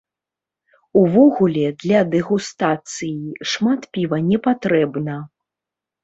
[0.99, 3.19] Увогуле, для дэгустацыі
[3.51, 5.19] шмат піва не патрэбна.